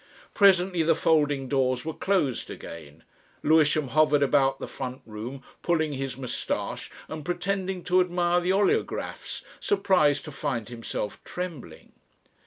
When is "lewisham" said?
3.43-3.89